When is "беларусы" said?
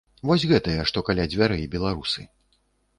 1.77-2.21